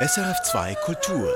[0.00, 1.28] SRF2 Kultur.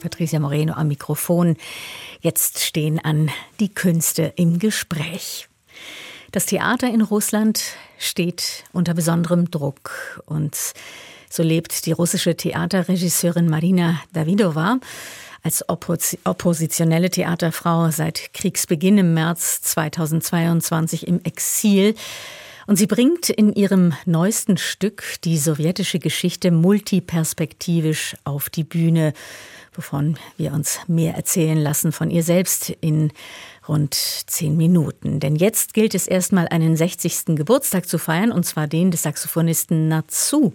[0.00, 1.56] Patricia Moreno am Mikrofon.
[2.20, 3.30] Jetzt stehen an
[3.60, 5.48] die Künste im Gespräch.
[6.32, 7.62] Das Theater in Russland
[7.96, 10.58] steht unter besonderem Druck und
[11.30, 14.80] so lebt die russische Theaterregisseurin Marina Davidova
[15.44, 21.94] als oppositionelle Theaterfrau seit Kriegsbeginn im März 2022 im Exil.
[22.66, 29.12] Und sie bringt in ihrem neuesten Stück die sowjetische Geschichte multiperspektivisch auf die Bühne,
[29.74, 33.12] wovon wir uns mehr erzählen lassen von ihr selbst in
[33.68, 35.20] rund zehn Minuten.
[35.20, 37.36] Denn jetzt gilt es erstmal einen 60.
[37.36, 40.52] Geburtstag zu feiern, und zwar den des Saxophonisten Natsu.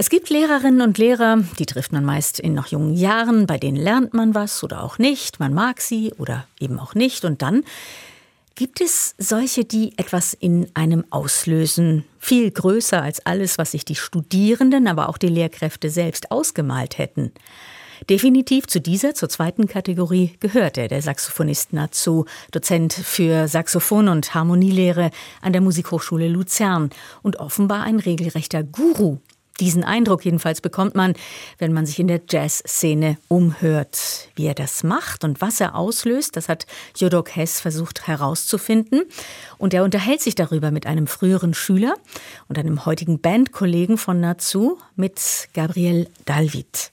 [0.00, 3.76] Es gibt Lehrerinnen und Lehrer, die trifft man meist in noch jungen Jahren, bei denen
[3.76, 7.64] lernt man was oder auch nicht, man mag sie oder eben auch nicht und dann
[8.58, 13.94] Gibt es solche, die etwas in einem auslösen, viel größer als alles, was sich die
[13.94, 17.30] Studierenden, aber auch die Lehrkräfte selbst ausgemalt hätten?
[18.10, 24.34] Definitiv zu dieser, zur zweiten Kategorie gehört er, der Saxophonist Natsu, Dozent für Saxophon- und
[24.34, 26.90] Harmonielehre an der Musikhochschule Luzern
[27.22, 29.18] und offenbar ein regelrechter Guru
[29.60, 31.14] diesen Eindruck jedenfalls bekommt man,
[31.58, 34.28] wenn man sich in der Jazzszene umhört.
[34.34, 39.02] Wie er das macht und was er auslöst, das hat Jodok Hess versucht herauszufinden.
[39.58, 41.94] Und er unterhält sich darüber mit einem früheren Schüler
[42.48, 46.92] und einem heutigen Bandkollegen von Natsu, mit Gabriel Dalvid.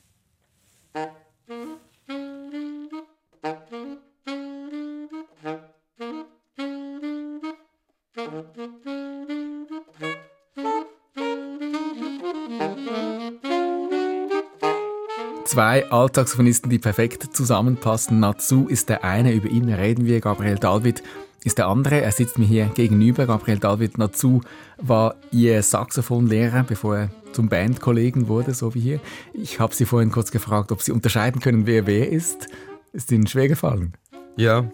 [15.45, 18.19] Zwei Alltagsphonisten, die perfekt zusammenpassen.
[18.19, 20.19] Natsu ist der eine, über ihn reden wir.
[20.19, 21.03] Gabriel David
[21.43, 22.01] ist der andere.
[22.01, 23.27] Er sitzt mir hier gegenüber.
[23.27, 24.41] Gabriel David Natsu
[24.77, 28.99] war Ihr Saxophonlehrer, bevor er zum Bandkollegen wurde, so wie hier.
[29.33, 32.47] Ich habe Sie vorhin kurz gefragt, ob Sie unterscheiden können, wer wer ist.
[32.91, 33.93] Ist Ihnen schwer gefallen?
[34.37, 34.65] Ja,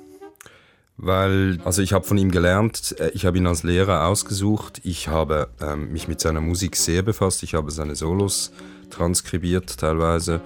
[1.02, 5.08] weil also ich habe von ihm gelernt, äh, ich habe ihn als Lehrer ausgesucht, ich
[5.08, 8.52] habe ähm, mich mit seiner Musik sehr befasst, ich habe seine Solos
[8.90, 10.42] transkribiert teilweise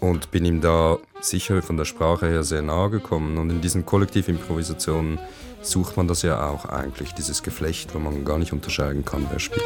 [0.00, 3.38] und bin ihm da sicher von der Sprache her sehr nahe gekommen.
[3.38, 5.18] Und in diesen Kollektivimprovisationen
[5.62, 9.38] sucht man das ja auch eigentlich, dieses Geflecht, wo man gar nicht unterscheiden kann, wer
[9.38, 9.64] spielt.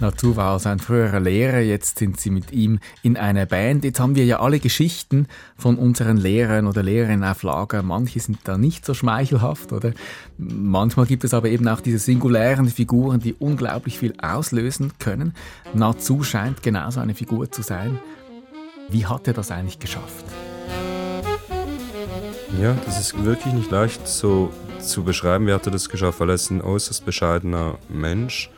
[0.00, 3.84] Natur war sein früherer Lehrer, jetzt sind sie mit ihm in einer Band.
[3.84, 7.82] Jetzt haben wir ja alle Geschichten von unseren Lehrern oder Lehrerinnen auf Lager.
[7.82, 9.92] Manche sind da nicht so schmeichelhaft, oder?
[10.38, 15.34] Manchmal gibt es aber eben auch diese singulären Figuren, die unglaublich viel auslösen können.
[15.74, 17.98] Natsu scheint genauso eine Figur zu sein.
[18.88, 20.24] Wie hat er das eigentlich geschafft?
[22.60, 26.30] Ja, das ist wirklich nicht leicht so zu beschreiben, wie hat er das geschafft, weil
[26.30, 28.50] er ist ein äußerst bescheidener Mensch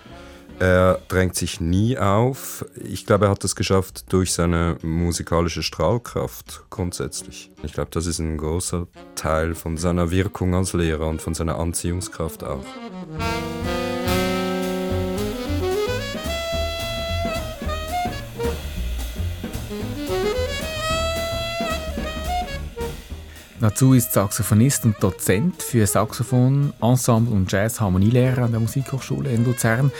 [0.58, 2.64] er drängt sich nie auf.
[2.82, 7.50] Ich glaube, er hat es geschafft durch seine musikalische Strahlkraft grundsätzlich.
[7.62, 11.58] Ich glaube, das ist ein großer Teil von seiner Wirkung als Lehrer und von seiner
[11.58, 12.64] Anziehungskraft auch.
[23.62, 29.92] Dazu ist Saxophonist und Dozent für Saxophon, Ensemble und Jazz-Harmonielehrer an der Musikhochschule in Luzern.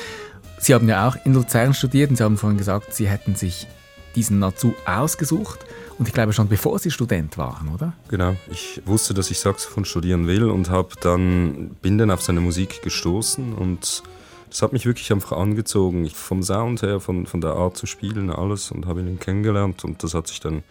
[0.63, 3.67] Sie haben ja auch in Luzern studiert und Sie haben vorhin gesagt, Sie hätten sich
[4.15, 5.67] diesen Natsu ausgesucht
[5.99, 7.95] und ich glaube schon bevor Sie Student waren, oder?
[8.09, 12.41] Genau, ich wusste, dass ich Saxophon studieren will und habe dann bin dann auf seine
[12.41, 14.05] Musik gestoßen und
[14.51, 18.31] das hat mich wirklich einfach angezogen, vom Sound her, von, von der Art zu spielen,
[18.31, 20.63] alles und habe ihn kennengelernt und das hat sich dann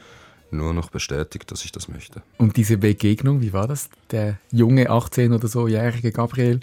[0.52, 2.22] nur noch bestätigt, dass ich das möchte.
[2.38, 3.90] Und diese Begegnung, wie war das?
[4.12, 6.62] Der junge 18 oder so jährige Gabriel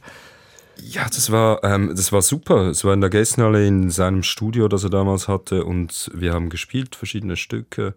[0.81, 2.69] ja, das war, ähm, das war super.
[2.69, 6.51] Es war in der Gästenhalle in seinem Studio, das er damals hatte, und wir haben
[6.51, 7.95] gespielt, verschiedene Stücke.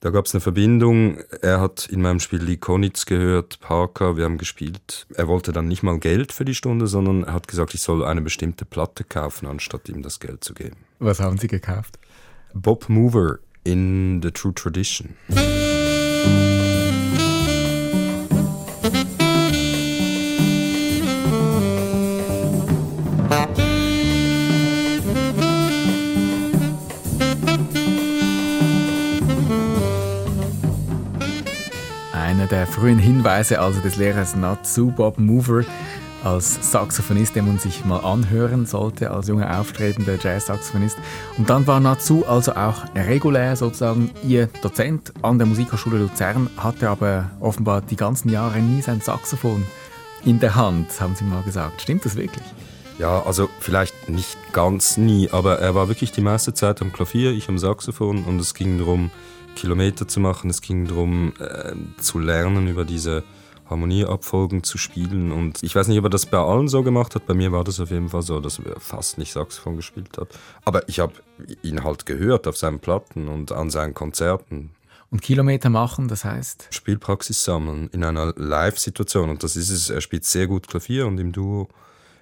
[0.00, 1.18] Da gab es eine Verbindung.
[1.42, 5.06] Er hat in meinem Spiel Lee Konitz gehört, Parker, wir haben gespielt.
[5.14, 8.04] Er wollte dann nicht mal Geld für die Stunde, sondern er hat gesagt, ich soll
[8.04, 10.76] eine bestimmte Platte kaufen, anstatt ihm das Geld zu geben.
[11.00, 11.98] Was haben Sie gekauft?
[12.54, 15.16] Bob Mover in The True Tradition.
[32.50, 35.64] Der frühen Hinweise also des Lehrers Natsu Bob Mover
[36.24, 40.96] als Saxophonist, den man sich mal anhören sollte, als junger aufstrebender Jazz-Saxophonist.
[41.36, 46.88] Und dann war Natsu also auch regulär sozusagen ihr Dozent an der Musikhochschule Luzern, hatte
[46.88, 49.64] aber offenbar die ganzen Jahre nie sein Saxophon
[50.24, 51.82] in der Hand, haben Sie mal gesagt.
[51.82, 52.44] Stimmt das wirklich?
[52.98, 57.30] Ja, also vielleicht nicht ganz nie, aber er war wirklich die meiste Zeit am Klavier,
[57.30, 59.10] ich am Saxophon und es ging darum,
[59.58, 63.24] Kilometer zu machen, es ging darum, äh, zu lernen über diese
[63.68, 67.26] Harmonieabfolgen zu spielen und ich weiß nicht, ob er das bei allen so gemacht hat,
[67.26, 70.28] bei mir war das auf jeden Fall so, dass er fast nicht Saxophon gespielt hat.
[70.64, 71.12] Aber ich habe
[71.62, 74.70] ihn halt gehört auf seinen Platten und an seinen Konzerten.
[75.10, 76.68] Und Kilometer machen, das heißt?
[76.70, 81.18] Spielpraxis sammeln in einer Live-Situation und das ist es, er spielt sehr gut Klavier und
[81.18, 81.68] im Duo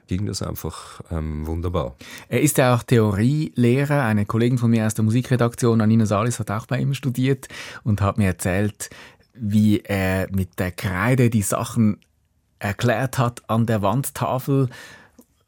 [0.07, 1.97] ging das einfach ähm, wunderbar.
[2.29, 4.03] Er ist ja auch Theorielehrer.
[4.03, 7.49] Eine Kollegin von mir aus der Musikredaktion, Anina Salis, hat auch bei ihm studiert
[7.85, 8.91] und hat mir erzählt,
[9.35, 11.99] wie er mit der Kreide die Sachen
[12.59, 14.69] erklärt hat an der Wandtafel,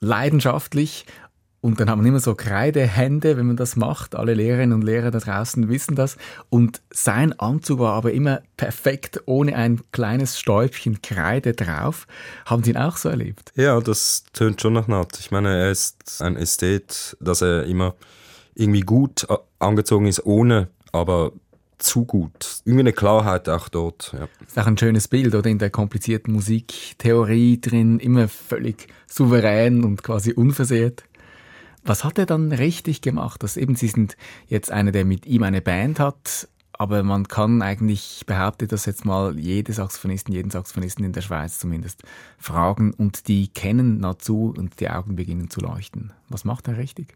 [0.01, 1.07] leidenschaftlich
[1.61, 4.15] und dann haben wir immer so Kreidehände, wenn man das macht.
[4.15, 6.17] Alle Lehrerinnen und Lehrer da draußen wissen das.
[6.51, 12.07] Und sein Anzug war aber immer perfekt, ohne ein kleines Stäubchen Kreide drauf.
[12.47, 13.53] Haben Sie ihn auch so erlebt?
[13.57, 15.19] Ja, das tönt schon nach Naht.
[15.19, 17.97] Ich meine, er ist ein Ästhet, dass er immer
[18.55, 19.27] irgendwie gut
[19.59, 21.33] angezogen ist, ohne aber
[21.79, 22.61] zu gut.
[22.65, 24.13] Irgendwie eine Klarheit auch dort.
[24.13, 24.29] Ja.
[24.41, 25.51] Das ist auch ein schönes Bild, oder?
[25.51, 31.05] In der komplizierten Musiktheorie drin, immer völlig souverän und quasi unversehrt.
[31.89, 33.43] Was hat er dann richtig gemacht?
[33.43, 37.63] Dass eben Sie sind jetzt einer, der mit ihm eine Band hat, aber man kann
[37.63, 42.03] eigentlich, behauptet das jetzt mal, jede Saxophonisten, jeden Saxophonisten in der Schweiz zumindest
[42.37, 46.13] fragen und die kennen nahezu und die Augen beginnen zu leuchten.
[46.29, 47.15] Was macht er richtig?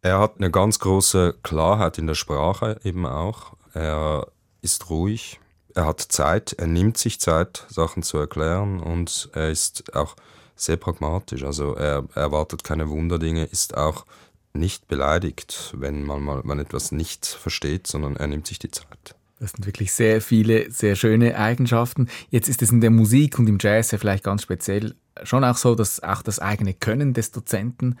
[0.00, 3.56] Er hat eine ganz große Klarheit in der Sprache eben auch.
[3.74, 4.28] Er
[4.62, 5.40] ist ruhig,
[5.74, 10.14] er hat Zeit, er nimmt sich Zeit, Sachen zu erklären und er ist auch
[10.60, 11.44] sehr pragmatisch.
[11.44, 14.04] Also er, er erwartet keine Wunderdinge, ist auch
[14.52, 19.14] nicht beleidigt, wenn man mal man etwas nicht versteht, sondern er nimmt sich die Zeit.
[19.40, 22.08] Das sind wirklich sehr viele, sehr schöne Eigenschaften.
[22.30, 25.56] Jetzt ist es in der Musik und im Jazz ja vielleicht ganz speziell schon auch
[25.56, 27.98] so, dass auch das eigene Können des Dozenten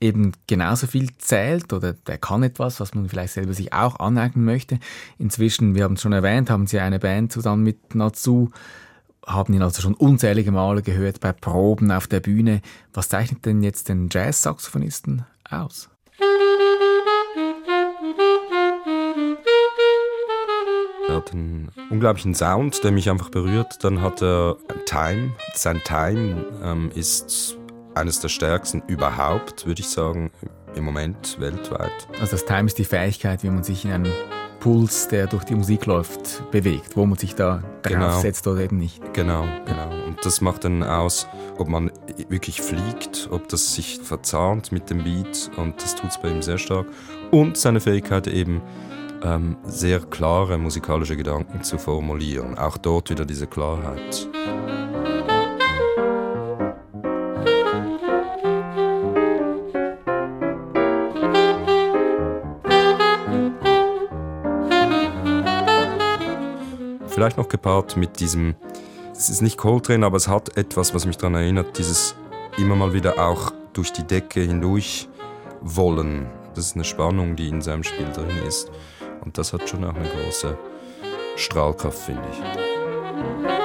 [0.00, 4.44] eben genauso viel zählt oder der kann etwas, was man vielleicht selber sich auch aneignen
[4.44, 4.78] möchte.
[5.18, 8.48] Inzwischen, wir haben es schon erwähnt, haben Sie eine Band zusammen mit Natsu
[9.28, 12.62] haben ihn also schon unzählige Male gehört bei Proben auf der Bühne.
[12.92, 15.90] Was zeichnet denn jetzt den Jazz-Saxophonisten aus?
[21.08, 23.84] Er hat einen unglaublichen Sound, der mich einfach berührt.
[23.84, 25.32] Dann hat er Time.
[25.54, 27.57] Sein Time ähm, ist
[27.98, 30.30] eines der stärksten überhaupt, würde ich sagen,
[30.74, 32.08] im Moment weltweit.
[32.20, 34.12] Also das Time ist die Fähigkeit, wie man sich in einem
[34.60, 38.56] Puls, der durch die Musik läuft, bewegt, wo man sich da draufsetzt genau.
[38.56, 39.00] oder eben nicht.
[39.14, 40.06] Genau, genau.
[40.06, 41.28] Und das macht dann aus,
[41.58, 41.92] ob man
[42.28, 46.42] wirklich fliegt, ob das sich verzahnt mit dem Beat und das tut es bei ihm
[46.42, 46.86] sehr stark.
[47.30, 48.62] Und seine Fähigkeit eben,
[49.22, 52.56] ähm, sehr klare musikalische Gedanken zu formulieren.
[52.56, 54.28] Auch dort wieder diese Klarheit.
[67.18, 68.54] Vielleicht noch gepaart mit diesem,
[69.10, 72.14] es ist nicht Coltrane, aber es hat etwas, was mich daran erinnert, dieses
[72.56, 75.08] immer mal wieder auch durch die Decke hindurch
[75.60, 76.28] wollen.
[76.54, 78.70] Das ist eine Spannung, die in seinem Spiel drin ist.
[79.24, 80.56] Und das hat schon auch eine große
[81.34, 83.57] Strahlkraft, finde ich.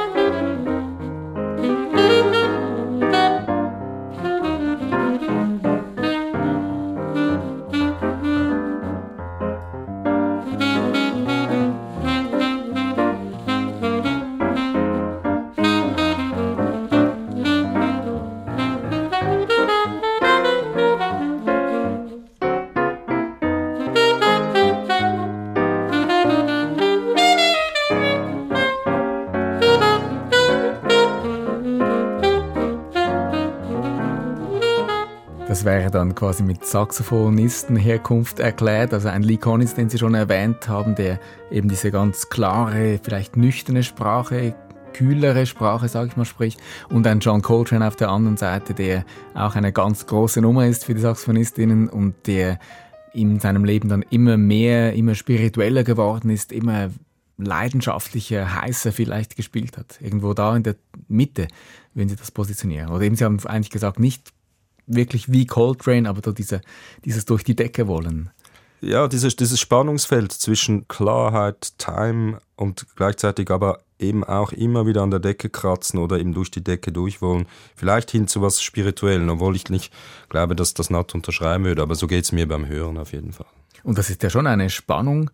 [35.65, 38.93] Wäre dann quasi mit Saxophonistenherkunft erklärt.
[38.93, 41.19] Also ein Lee Konitz, den Sie schon erwähnt haben, der
[41.51, 44.55] eben diese ganz klare, vielleicht nüchterne Sprache,
[44.93, 46.59] kühlere Sprache, sage ich mal, spricht.
[46.89, 50.85] Und ein John Coltrane auf der anderen Seite, der auch eine ganz große Nummer ist
[50.85, 52.59] für die Saxophonistinnen und der
[53.13, 56.89] in seinem Leben dann immer mehr, immer spiritueller geworden ist, immer
[57.37, 59.99] leidenschaftlicher, heißer vielleicht gespielt hat.
[60.01, 60.75] Irgendwo da in der
[61.07, 61.47] Mitte,
[61.93, 62.89] wenn Sie das positionieren.
[62.89, 64.31] Oder eben, Sie haben eigentlich gesagt, nicht
[64.87, 66.61] wirklich wie Coltrane, aber da diese,
[67.05, 68.29] dieses durch die Decke wollen.
[68.81, 75.11] Ja, dieses, dieses Spannungsfeld zwischen Klarheit, Time und gleichzeitig aber eben auch immer wieder an
[75.11, 77.47] der Decke kratzen oder eben durch die Decke durchwollen.
[77.75, 79.93] Vielleicht hin zu was Spirituellen, obwohl ich nicht
[80.27, 83.31] glaube, dass das Natt unterschreiben würde, aber so geht es mir beim Hören auf jeden
[83.31, 83.47] Fall.
[83.83, 85.29] Und das ist ja schon eine Spannung,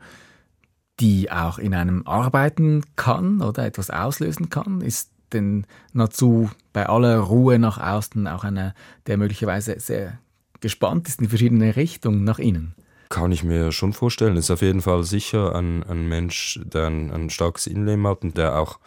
[0.99, 4.81] die auch in einem arbeiten kann oder etwas auslösen kann.
[4.81, 8.73] Ist denn Natsu bei aller Ruhe nach außen auch einer,
[9.07, 10.19] der möglicherweise sehr
[10.61, 12.75] gespannt ist in verschiedene Richtungen nach innen?
[13.09, 14.37] Kann ich mir schon vorstellen.
[14.37, 18.37] Ist auf jeden Fall sicher ein, ein Mensch, der ein, ein starkes Innenleben hat und
[18.37, 18.79] der auch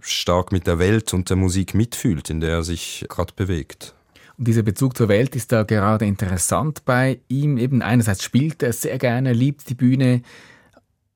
[0.00, 3.94] stark mit der Welt und der Musik mitfühlt, in der er sich gerade bewegt.
[4.36, 7.56] Und dieser Bezug zur Welt ist da gerade interessant bei ihm.
[7.56, 10.22] Eben einerseits spielt er sehr gerne, liebt die Bühne,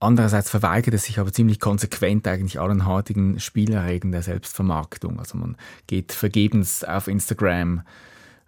[0.00, 5.18] andererseits verweigert er sich aber ziemlich konsequent eigentlich allen heutigen Spielerregeln der Selbstvermarktung.
[5.18, 7.82] Also man geht vergebens auf Instagram,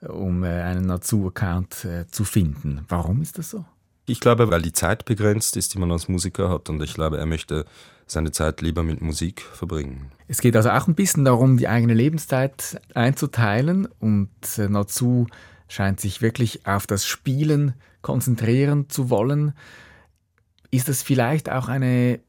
[0.07, 2.85] um äh, einen Nazu-Account äh, zu finden.
[2.89, 3.65] Warum ist das so?
[4.07, 6.69] Ich glaube, weil die Zeit begrenzt ist, die man als Musiker hat.
[6.69, 7.65] Und ich glaube, er möchte
[8.07, 10.11] seine Zeit lieber mit Musik verbringen.
[10.27, 15.27] Es geht also auch ein bisschen darum, die eigene Lebenszeit einzuteilen und äh, Natsu
[15.69, 19.53] scheint sich wirklich auf das Spielen konzentrieren zu wollen.
[20.71, 22.21] Ist das vielleicht auch eine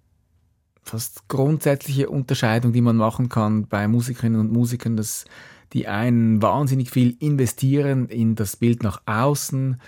[0.84, 5.26] fast grundsätzliche Unterscheidung, die man machen kann bei Musikerinnen und Musikern, dass
[5.74, 9.80] die einen wahnsinnig viel investieren in das Bild nach außen,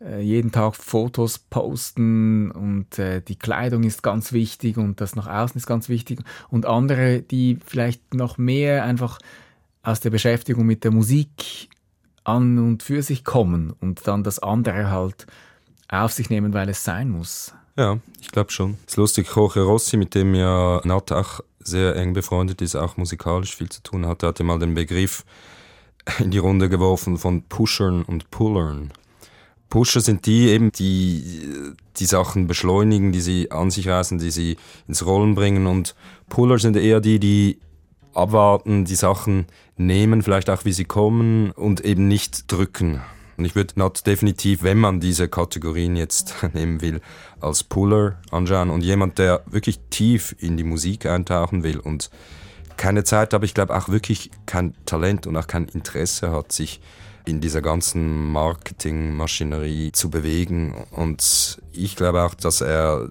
[0.00, 5.26] äh, jeden Tag Fotos posten und äh, die Kleidung ist ganz wichtig und das nach
[5.26, 9.18] außen ist ganz wichtig und andere, die vielleicht noch mehr einfach
[9.82, 11.68] aus der Beschäftigung mit der Musik
[12.24, 15.26] an und für sich kommen und dann das andere halt
[15.88, 17.54] auf sich nehmen, weil es sein muss.
[17.78, 18.76] Ja, ich glaube schon.
[18.86, 22.96] Es ist lustig, Jorge Rossi, mit dem ja Nat auch sehr eng befreundet ist, auch
[22.96, 25.24] musikalisch viel zu tun hat, hatte mal den Begriff
[26.18, 28.92] in die Runde geworfen von Pushern und Pullern.
[29.70, 31.22] Pusher sind die eben, die
[31.98, 34.56] die Sachen beschleunigen, die sie an sich reißen, die sie
[34.88, 35.68] ins Rollen bringen.
[35.68, 35.94] Und
[36.28, 37.60] Puller sind eher die, die
[38.12, 43.02] abwarten, die Sachen nehmen, vielleicht auch wie sie kommen und eben nicht drücken.
[43.38, 47.00] Und ich würde Not definitiv, wenn man diese Kategorien jetzt nehmen will,
[47.40, 52.10] als Puller anschauen und jemand, der wirklich tief in die Musik eintauchen will und
[52.76, 56.80] keine Zeit, aber ich glaube auch wirklich kein Talent und auch kein Interesse hat, sich
[57.26, 60.74] in dieser ganzen Marketingmaschinerie zu bewegen.
[60.92, 63.08] Und ich glaube auch, dass er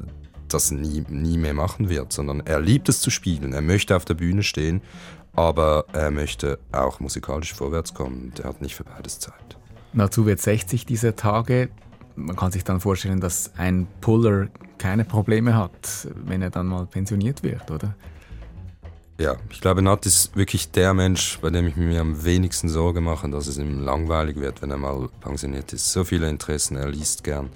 [0.47, 3.53] das nie, nie mehr machen wird, sondern er liebt es zu spielen.
[3.53, 4.81] Er möchte auf der Bühne stehen,
[5.33, 8.33] aber er möchte auch musikalisch vorwärts kommen.
[8.41, 9.57] Er hat nicht für beides Zeit.
[9.97, 11.69] Dazu wird 60 dieser Tage.
[12.15, 16.85] Man kann sich dann vorstellen, dass ein Puller keine Probleme hat, wenn er dann mal
[16.85, 17.95] pensioniert wird, oder?
[19.19, 23.01] Ja, ich glaube, Nat ist wirklich der Mensch, bei dem ich mir am wenigsten Sorge
[23.01, 25.91] mache, dass es ihm langweilig wird, wenn er mal pensioniert ist.
[25.91, 27.49] So viele Interessen, er liest gern,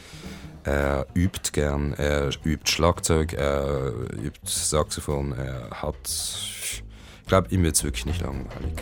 [0.63, 3.93] er übt gern, er übt Schlagzeug, er
[4.23, 5.95] übt Saxophon, er hat.
[6.07, 6.83] Ich
[7.27, 8.73] glaube, ihm wird es wirklich nicht langweilig.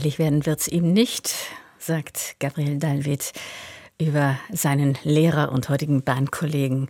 [0.00, 1.34] Langweilig werden wird es ihm nicht,
[1.78, 3.32] sagt Gabriel Dalvid
[3.98, 6.88] über seinen Lehrer und heutigen Bandkollegen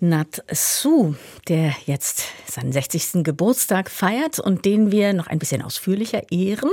[0.00, 1.14] Nat Su,
[1.46, 3.22] der jetzt seinen 60.
[3.22, 6.72] Geburtstag feiert und den wir noch ein bisschen ausführlicher ehren.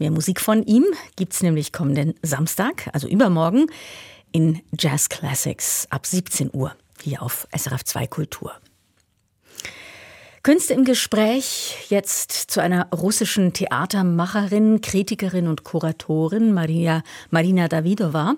[0.00, 3.70] Mehr Musik von ihm gibt es nämlich kommenden Samstag, also übermorgen,
[4.32, 8.52] in Jazz Classics ab 17 Uhr hier auf SRF 2 Kultur.
[10.48, 18.34] Künste im Gespräch jetzt zu einer russischen Theatermacherin, Kritikerin und Kuratorin, Maria, Marina Davidova.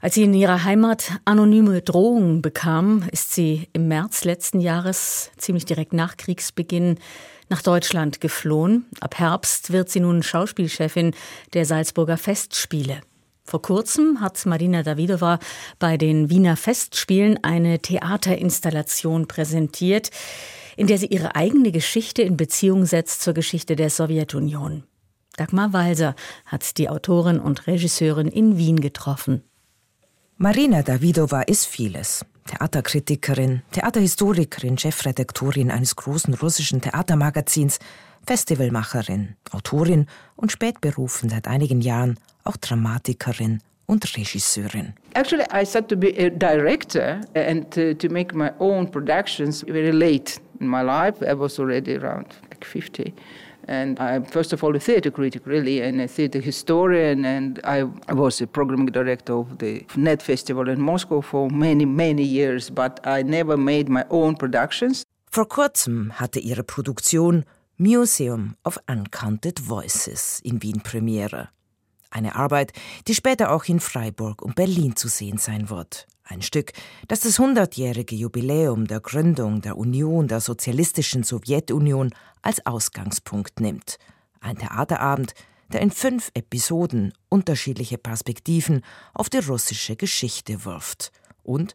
[0.00, 5.64] Als sie in ihrer Heimat anonyme Drohungen bekam, ist sie im März letzten Jahres, ziemlich
[5.64, 6.98] direkt nach Kriegsbeginn,
[7.48, 8.86] nach Deutschland geflohen.
[8.98, 11.14] Ab Herbst wird sie nun Schauspielchefin
[11.54, 13.00] der Salzburger Festspiele.
[13.44, 15.38] Vor kurzem hat Marina Davidova
[15.78, 20.10] bei den Wiener Festspielen eine Theaterinstallation präsentiert,
[20.76, 24.84] in der sie ihre eigene Geschichte in Beziehung setzt zur Geschichte der Sowjetunion.
[25.36, 26.14] Dagmar Walser
[26.44, 29.42] hat die Autorin und Regisseurin in Wien getroffen.
[30.36, 32.24] Marina Davidova ist vieles.
[32.46, 37.78] Theaterkritikerin, Theaterhistorikerin, Chefredaktorin eines großen russischen Theatermagazins,
[38.26, 44.94] Festivalmacherin, Autorin und spätberufen seit einigen Jahren auch Dramatikerin und Regisseurin.
[45.14, 49.90] Actually, I started to be a director and to, to make my own productions very
[49.90, 51.22] late in my life.
[51.22, 53.12] I was already around like 50.
[53.68, 57.24] And I'm first of all a theater critic, really, and a theater historian.
[57.24, 62.24] And I, was a programming director of the Net Festival in Moscow for many, many
[62.24, 65.04] years, but I never made my own productions.
[65.30, 67.44] Vor kurzem hatte ihre Produktion
[67.78, 71.48] Museum of Uncounted Voices in Wien Premiere.
[72.10, 72.72] Eine Arbeit,
[73.08, 76.06] die später auch in Freiburg und Berlin zu sehen sein wird.
[76.24, 76.72] Ein Stück,
[77.08, 83.98] das das hundertjährige Jubiläum der Gründung der Union der Sozialistischen Sowjetunion als Ausgangspunkt nimmt.
[84.40, 85.34] Ein Theaterabend,
[85.72, 88.82] der in fünf Episoden unterschiedliche Perspektiven
[89.14, 91.10] auf die russische Geschichte wirft
[91.42, 91.74] und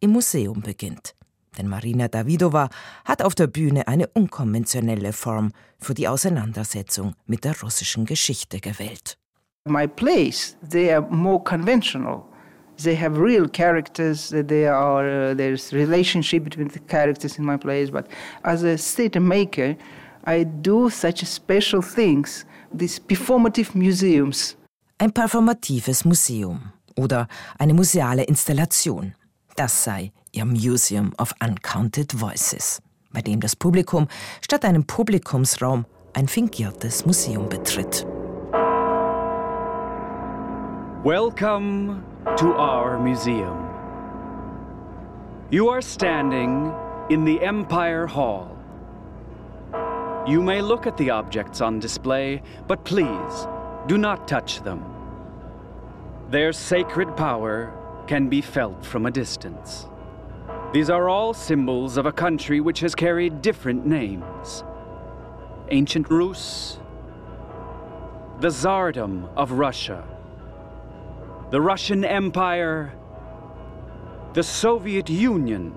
[0.00, 1.14] im Museum beginnt.
[1.56, 2.68] Denn Marina Davidova
[3.04, 9.16] hat auf der Bühne eine unkonventionelle Form für die Auseinandersetzung mit der russischen Geschichte gewählt.
[9.64, 12.24] My plays, they are more conventional.
[12.82, 14.30] They have real characters.
[14.30, 17.90] They are uh, there's relationship between the characters in my plays.
[17.90, 18.06] But
[18.44, 19.76] as a theater maker,
[20.24, 22.44] I do such special things.
[22.72, 24.56] These performative museums.
[24.98, 27.28] Ein performatives Museum oder
[27.58, 29.14] eine museale Installation.
[29.56, 34.06] Das sei ihr Museum of Uncounted Voices, bei dem das Publikum
[34.42, 38.06] statt einem Publikumsraum ein fingiertes Museum betritt.
[41.04, 42.02] Welcome
[42.34, 43.70] to our museum.
[45.50, 46.74] You are standing
[47.08, 48.58] in the Empire Hall.
[50.26, 53.46] You may look at the objects on display, but please
[53.86, 54.84] do not touch them.
[56.28, 57.72] Their sacred power
[58.08, 59.86] can be felt from a distance.
[60.72, 64.64] These are all symbols of a country which has carried different names
[65.70, 66.78] Ancient Rus,
[68.40, 70.04] the Tsardom of Russia,
[71.50, 72.92] the Russian Empire,
[74.34, 75.72] the Soviet Union,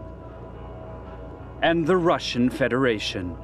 [1.61, 3.35] and the Russian Federation.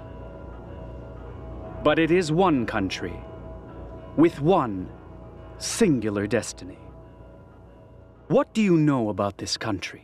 [1.83, 3.13] But it is one country
[4.17, 4.89] with one
[5.59, 6.79] singular destiny.
[8.27, 10.01] What do you know about this country?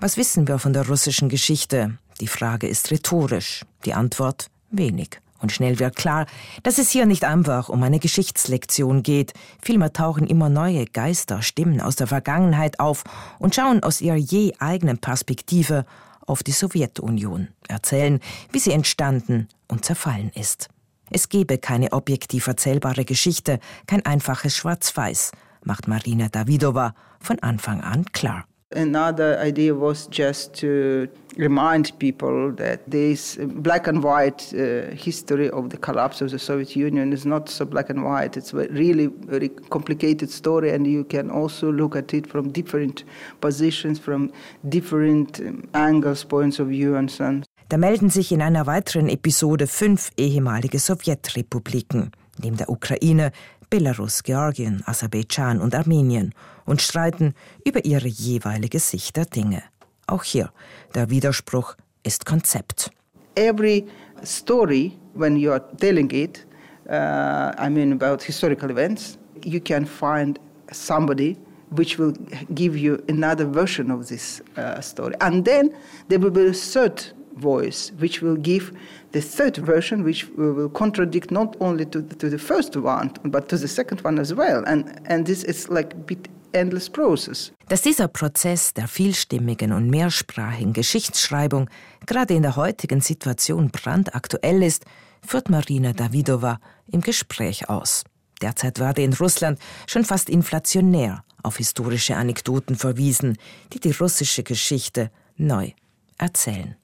[0.00, 1.98] Was wissen wir von der russischen Geschichte?
[2.20, 5.20] Die Frage ist rhetorisch, die Antwort wenig.
[5.40, 6.26] Und schnell wird klar,
[6.62, 9.32] dass es hier nicht einfach um eine Geschichtslektion geht.
[9.62, 13.04] Vielmehr tauchen immer neue Geister, Stimmen aus der Vergangenheit auf
[13.38, 15.86] und schauen aus ihrer je eigenen Perspektive
[16.26, 18.20] auf die Sowjetunion, erzählen,
[18.52, 20.68] wie sie entstanden und zerfallen ist.
[21.10, 25.32] Es gebe keine objektiv erzählbare Geschichte, kein einfaches Schwarz-Weiß,
[25.64, 28.44] macht Marina Davidova von Anfang an klar.
[28.72, 35.70] Another idea was just to remind people that this black and white uh, history of
[35.70, 38.36] the collapse of the Soviet Union is not so black and white.
[38.36, 43.02] It's a really very complicated story, and you can also look at it from different
[43.40, 44.30] positions, from
[44.68, 47.44] different um, angles, points of view, and so on.
[47.68, 53.32] Da melden sich in einer weiteren Episode fünf ehemalige Sowjetrepubliken, neben der Ukraine,
[53.70, 56.34] Belarus, Georgien, Aserbaidschan und Armenien
[56.66, 59.62] und streiten über ihre jeweilige Sicht der Dinge.
[60.06, 60.50] Auch hier,
[60.94, 62.90] der Widerspruch ist Konzept.
[63.36, 63.86] Every
[64.24, 66.46] story, when you are telling it,
[66.88, 70.38] uh, I mean about historical events, you can find
[70.72, 71.38] somebody
[71.70, 72.12] which will
[72.54, 75.14] give you another version of this uh, story.
[75.20, 75.72] And then
[76.08, 78.72] there will be a third voice, which will give
[79.12, 83.56] the third version, which will contradict not only to to the first one, but to
[83.56, 84.62] the second one as well.
[84.66, 87.52] And, and this is like a bit endless process.
[87.68, 91.68] Dass dieser Prozess der vielstimmigen und mehrsprachigen Geschichtsschreibung
[92.06, 94.84] gerade in der heutigen Situation brandaktuell ist,
[95.26, 96.58] führt Marina Davidova
[96.90, 98.04] im Gespräch aus.
[98.40, 103.36] Derzeit werde in Russland schon fast inflationär auf historische Anekdoten verwiesen,
[103.72, 105.70] die die russische Geschichte neu
[106.18, 106.76] erzählen.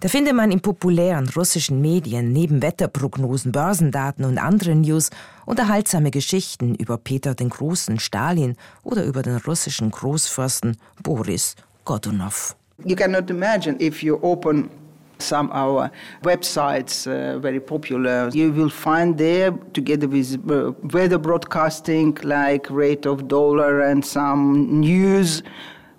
[0.00, 5.10] Da findet man in populären russischen Medien neben Wetterprognosen, Börsendaten und anderen News
[5.46, 12.56] unterhaltsame Geschichten über Peter den Großen, Stalin oder über den russischen Großfürsten Boris Godunov.
[12.84, 14.70] You cannot imagine if you open
[15.18, 15.88] some our
[16.24, 23.06] websites uh, very popular you will find there together with uh, weather broadcasting like rate
[23.06, 25.44] of dollar and some news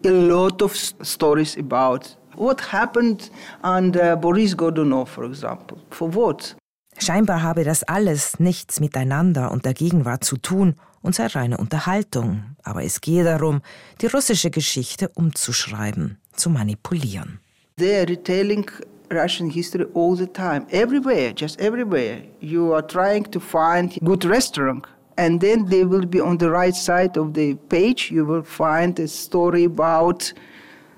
[0.04, 3.30] a lot of stories about What happened
[3.63, 5.78] under Boris Godunov, for example?
[5.91, 6.56] For what?
[6.98, 12.56] Scheinbar habe das alles nichts miteinander und der Gegenwart zu tun und sei reine Unterhaltung.
[12.63, 13.62] Aber es gehe darum,
[14.02, 17.39] die russische Geschichte umzuschreiben, zu manipulieren.
[17.78, 18.69] They are retailing
[19.12, 22.22] Russian history all the time, everywhere, just everywhere.
[22.39, 24.86] You are trying to find good restaurant,
[25.17, 28.12] and then they will be on the right side of the page.
[28.12, 30.34] You will find a story about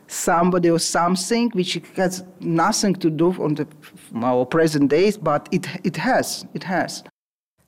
[0.07, 3.65] somebody or something which has nothing to do on the,
[4.23, 7.03] our present days, but it, it has, it has.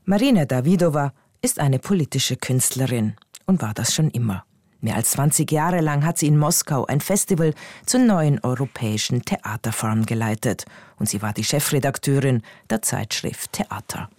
[0.06, 4.45] Marina Davidova ist eine politische Künstlerin und war das schon immer.
[4.80, 7.54] Mehr als 20 Jahre lang hat sie in Moskau ein Festival
[7.86, 10.65] zur neuen europäischen Theaterform geleitet
[10.97, 14.10] und sie war die Chefredakteurin der Zeitschrift Theater.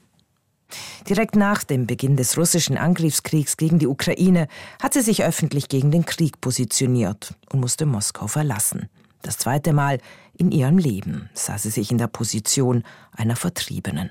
[1.08, 4.48] Direkt nach dem Beginn des russischen Angriffskriegs gegen die Ukraine
[4.82, 8.88] hat sie sich öffentlich gegen den Krieg positioniert und musste Moskau verlassen.
[9.22, 9.98] Das zweite Mal
[10.36, 14.10] in ihrem Leben sah sie sich in der Position einer Vertriebenen.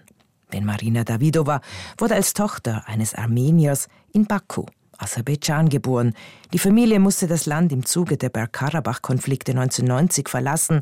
[0.52, 1.62] Denn Marina Davidova
[1.98, 4.66] wurde als Tochter eines Armeniers in Baku,
[4.98, 6.14] Aserbaidschan, geboren.
[6.54, 10.82] Die Familie musste das Land im Zuge der Bergkarabach-Konflikte 1990 verlassen.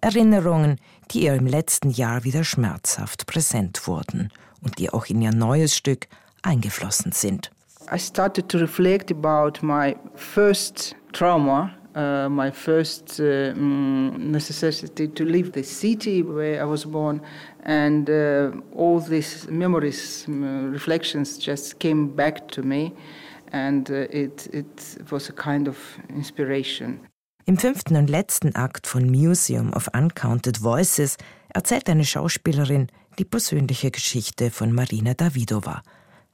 [0.00, 0.76] Erinnerungen,
[1.10, 4.30] die ihr im letzten Jahr wieder schmerzhaft präsent wurden
[4.64, 6.08] und die auch in ihr neues Stück
[6.42, 7.50] eingeflossen sind.
[7.92, 15.24] I started to reflect about my first trauma uh, my first uh, mm, necessity to
[15.24, 17.20] leave the city where I was born,
[17.64, 22.92] and uh, all these memories, mm, reflections just came back to me,
[23.52, 27.00] and uh, it, it was a kind of inspiration.
[27.46, 31.18] Im fünften und letzten Akt von Museum of Uncounted Voices
[31.50, 35.82] erzählt eine Schauspielerin die persönliche Geschichte von Marina Davidova.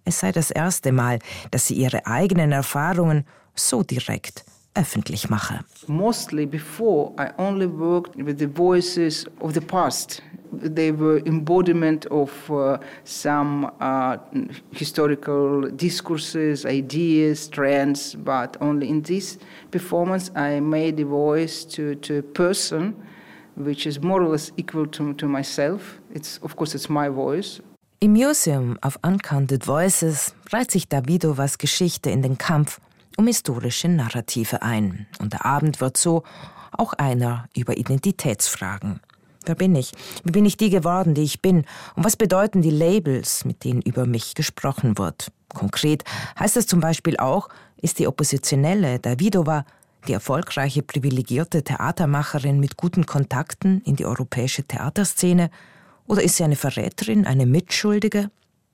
[0.05, 1.19] Es sei das erste Mal,
[1.51, 5.61] dass sie ihre eigenen Erfahrungen so direkt öffentlich mache.
[5.87, 10.23] Mostly before I only worked with the voices of the past.
[10.53, 14.17] They were embodiment of uh, some uh,
[14.73, 19.39] historical discourses, ideas, trends, but only in this
[19.71, 22.95] performance I made the voice to, to a person
[23.65, 26.01] which is more or less equal to, to myself.
[26.15, 27.63] It's, of course, it's my voice.
[28.01, 32.81] Im Museum of Uncounted Voices reiht sich Davidovas Geschichte in den Kampf
[33.17, 35.07] um historische Narrative ein.
[35.19, 36.23] Und der Abend wird so
[36.73, 39.01] auch einer über Identitätsfragen.
[39.45, 39.93] Wer bin ich?
[40.25, 41.65] Wie bin ich die geworden, die ich bin?
[41.95, 45.33] Und was bedeuten die Labels, mit denen über mich gesprochen wird?
[45.53, 46.05] Konkret
[46.39, 47.49] heißt es zum Beispiel auch,
[47.83, 49.65] ist die Oppositionelle Davidova
[50.09, 55.51] die erfolgreiche privilegierte Theatermacherin mit guten Kontakten in die europäische Theaterszene
[56.07, 58.31] oder ist sie eine Verräterin, eine Mitschuldige?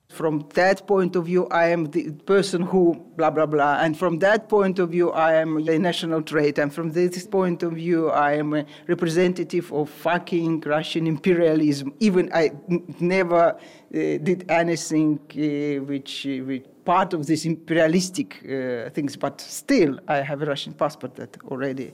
[0.09, 4.19] from that point of view, I am the person who blah blah blah, and from
[4.19, 8.09] that point of view, I am a national trait, and from this point of view,
[8.09, 11.93] I am a representative of fucking Russian imperialism.
[11.99, 12.51] Even I
[12.99, 13.57] never uh,
[13.91, 20.41] did anything uh, which, which part of this imperialistic uh, things, but still, I have
[20.41, 21.93] a Russian passport that already.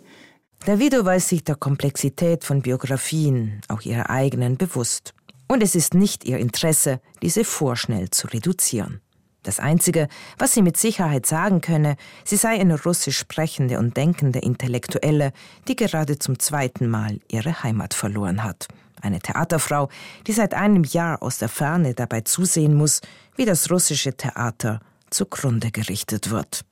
[0.65, 5.13] Davido weiß sich der Komplexität von Biografien, auch ihrer eigenen, bewusst.
[5.49, 9.01] Und es ist nicht ihr Interesse, diese vorschnell zu reduzieren.
[9.41, 14.39] Das Einzige, was sie mit Sicherheit sagen könne, sie sei eine russisch sprechende und denkende
[14.39, 15.33] Intellektuelle,
[15.67, 18.67] die gerade zum zweiten Mal ihre Heimat verloren hat.
[19.03, 19.89] Eine Theaterfrau,
[20.27, 23.01] die seit einem Jahr aus der Ferne dabei zusehen muss,
[23.35, 26.63] wie das russische Theater zugrunde gerichtet wird.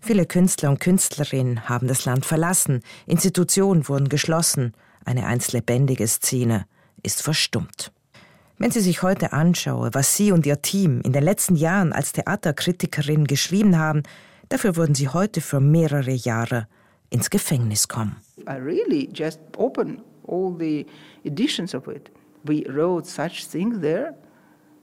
[0.00, 4.72] Viele Künstler und Künstlerinnen haben das Land verlassen, Institutionen wurden geschlossen,
[5.04, 6.66] eine einst lebendige Szene
[7.04, 7.92] ist verstummt.
[8.58, 12.12] Wenn sie sich heute anschaue, was sie und ihr Team in den letzten Jahren als
[12.12, 14.02] Theaterkritikerin geschrieben haben,
[14.48, 16.66] dafür würden sie heute für mehrere Jahre
[17.10, 18.16] ins Gefängnis kommen.
[18.48, 20.86] I really just open all the
[21.24, 22.10] editions of it.
[22.44, 24.14] We wrote such things there,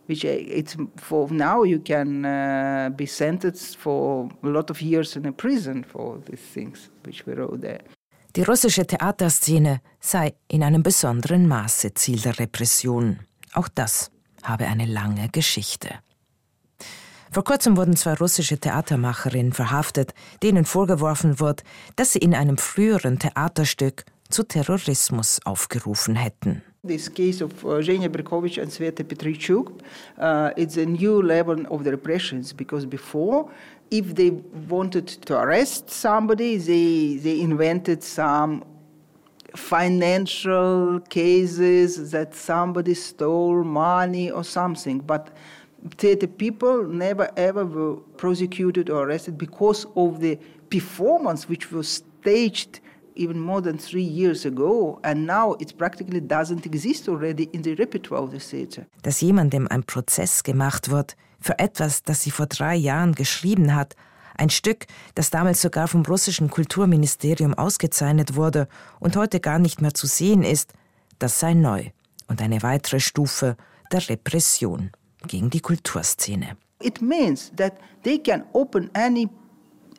[0.08, 5.26] which it's for now you can uh, be sentenced for a lot of years in
[5.26, 7.82] a prison for these things which we wrote there.
[8.36, 13.20] Die russische Theaterszene sei in einem besonderen Maße Ziel der Repression.
[13.54, 14.12] Auch das
[14.44, 15.90] habe eine lange Geschichte.
[17.32, 21.64] Vor kurzem wurden zwei russische Theatermacherinnen verhaftet, denen vorgeworfen wird,
[21.96, 26.62] dass sie in einem früheren Theaterstück zu Terrorismus aufgerufen hätten.
[26.82, 29.82] This case of uh, Zhenya Berkovich and Sveta Petrichuk,
[30.18, 33.50] uh, it's a new level of the repressions because before
[33.92, 34.30] if they
[34.70, 38.64] wanted to arrest somebody, they, they invented some
[39.56, 45.00] financial cases that somebody stole money or something.
[45.00, 45.36] But
[45.98, 50.38] theater people never ever were prosecuted or arrested because of the
[50.70, 52.80] performance which was staged
[53.20, 57.74] even more than three years ago, and now it practically doesn't exist already in the
[57.76, 58.86] repertoire of the theater.
[59.04, 63.96] Dass jemandem ein Prozess gemacht wird, für etwas, das sie vor drei Jahren geschrieben hat,
[64.38, 68.68] ein Stück, das damals sogar vom russischen Kulturministerium ausgezeichnet wurde
[69.00, 70.74] und heute gar nicht mehr zu sehen ist,
[71.20, 71.90] das sei neu
[72.28, 73.58] und eine weitere Stufe
[73.92, 74.92] der Repression
[75.28, 76.56] gegen die Kulturszene.
[76.82, 79.28] It means that they can open any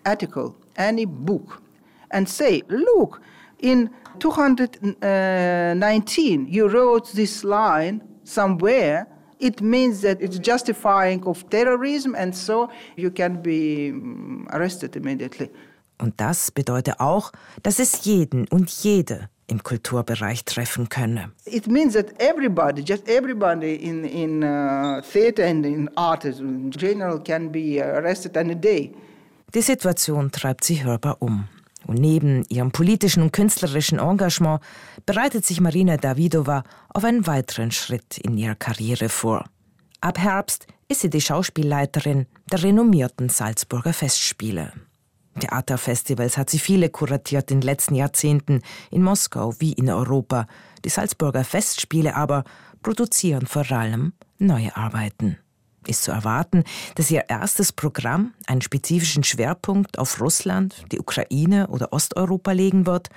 [0.04, 1.60] article, any book
[2.10, 3.20] and say, look,
[3.58, 9.06] in 219 you wrote this line somewhere
[9.40, 15.50] it means that it's justifying of terrorism and so you can be mm, arrested immediately.
[15.98, 21.32] Und das bedeutet auch, dass es jeden und jede im Kulturbereich treffen könne.
[21.44, 27.18] It means that everybody, just everybody in, in uh, theater and in art in general
[27.18, 28.92] can be arrested any day.
[29.54, 31.48] Die Situation treibt sie hörbar um.
[31.90, 34.62] Und neben ihrem politischen und künstlerischen Engagement
[35.06, 39.46] bereitet sich Marina Davidova auf einen weiteren Schritt in ihrer Karriere vor.
[40.00, 44.72] Ab Herbst ist sie die Schauspielleiterin der renommierten Salzburger Festspiele.
[45.40, 50.46] Theaterfestivals hat sie viele kuratiert in den letzten Jahrzehnten, in Moskau wie in Europa.
[50.84, 52.44] Die Salzburger Festspiele aber
[52.84, 55.38] produzieren vor allem neue Arbeiten.
[55.86, 56.64] Ist zu erwarten,
[56.94, 63.08] dass ihr erstes Programm einen spezifischen Schwerpunkt auf Russland, die Ukraine oder Osteuropa legen wird?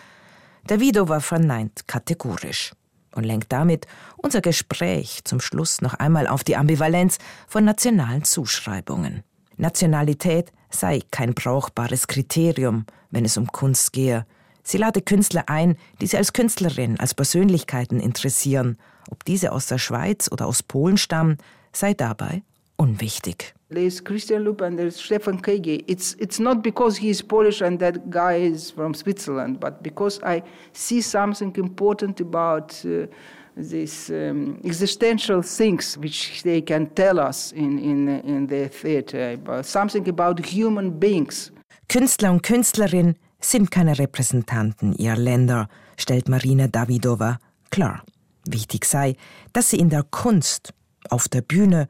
[0.69, 2.71] Der Vidova verneint kategorisch
[3.13, 9.23] und lenkt damit unser Gespräch zum Schluss noch einmal auf die Ambivalenz von nationalen Zuschreibungen.
[9.57, 14.25] Nationalität sei kein brauchbares Kriterium, wenn es um Kunst gehe.
[14.63, 18.77] Sie lade Künstler ein, die sie als Künstlerin, als Persönlichkeiten interessieren.
[19.11, 21.37] Ob diese aus der Schweiz oder aus Polen stammen,
[21.73, 22.41] sei dabei
[22.77, 23.53] unwichtig.
[23.69, 25.83] There's Christian Lupe and there's Stefan Kege.
[25.87, 30.21] It's, it's not because he is Polish and that guy is from Switzerland, but because
[30.23, 33.07] I see something important about uh,
[33.55, 39.65] these um, existential things which they can tell us in, in, in their theater, about
[39.65, 41.51] something about human beings.
[41.89, 47.39] Künstler und Künstlerinnen sind keine Repräsentanten ihrer Länder, stellt Marina Davidova
[47.71, 48.03] klar.
[48.45, 49.15] Wichtig sei,
[49.53, 50.73] dass sie in der Kunst,
[51.09, 51.87] auf der Bühne,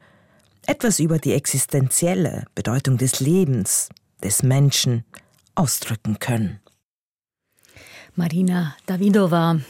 [0.66, 3.88] etwas über die existenzielle Bedeutung des Lebens,
[4.22, 5.04] des Menschen
[5.54, 6.60] ausdrücken können.
[8.14, 9.60] Marina Davidova.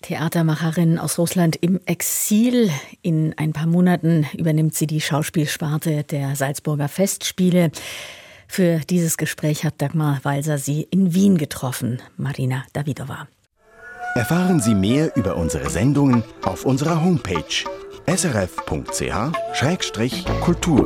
[0.00, 2.70] Theatermacherin aus Russland im Exil.
[3.02, 7.72] In ein paar Monaten übernimmt sie die Schauspielsparte der Salzburger Festspiele.
[8.46, 13.28] Für dieses Gespräch hat Dagmar Walser sie in Wien getroffen, Marina Davidova.
[14.14, 17.44] Erfahren Sie mehr über unsere Sendungen auf unserer Homepage
[18.16, 20.84] srf.ch-kultur